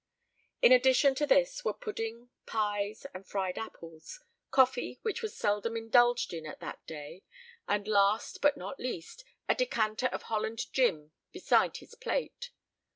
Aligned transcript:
In 0.63 0.71
addition 0.71 1.13
to 1.13 1.27
this 1.27 1.63
were 1.63 1.75
pudding, 1.75 2.31
pies, 2.47 3.05
and 3.13 3.23
fried 3.23 3.59
apples; 3.59 4.19
coffee, 4.49 4.97
which 5.03 5.21
was 5.21 5.37
seldom 5.37 5.77
indulged 5.77 6.33
in 6.33 6.43
at 6.47 6.59
that 6.59 6.83
day; 6.87 7.21
and 7.67 7.87
last, 7.87 8.41
but 8.41 8.57
not 8.57 8.79
least, 8.79 9.23
a 9.47 9.53
decanter 9.53 10.07
of 10.07 10.23
Holland 10.23 10.73
gin 10.73 11.11
beside 11.31 11.77
his 11.77 11.93
plate. 11.93 12.49